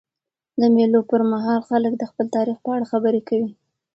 [0.61, 3.49] د مېلو پر مهال خلک د خپل تاریخ په اړه خبري کوي.